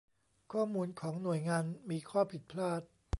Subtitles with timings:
[0.51, 2.81] ข้อมูลของหน่วยงานมีข้อผิดพลาด